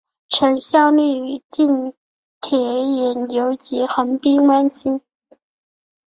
[0.29, 1.93] 曾效力于近
[2.41, 4.99] 铁野牛及横滨湾星。